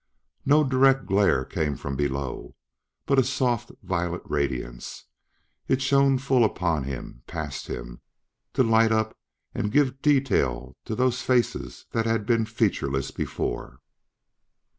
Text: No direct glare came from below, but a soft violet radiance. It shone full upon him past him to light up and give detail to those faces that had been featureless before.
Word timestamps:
No 0.47 0.63
direct 0.63 1.05
glare 1.05 1.45
came 1.45 1.75
from 1.75 1.95
below, 1.95 2.55
but 3.05 3.19
a 3.19 3.23
soft 3.23 3.71
violet 3.83 4.23
radiance. 4.25 5.05
It 5.67 5.79
shone 5.79 6.17
full 6.17 6.43
upon 6.43 6.85
him 6.85 7.21
past 7.27 7.67
him 7.67 8.01
to 8.53 8.63
light 8.63 8.91
up 8.91 9.15
and 9.53 9.71
give 9.71 10.01
detail 10.01 10.75
to 10.85 10.95
those 10.95 11.21
faces 11.21 11.85
that 11.91 12.07
had 12.07 12.25
been 12.25 12.45
featureless 12.47 13.11
before. 13.11 13.79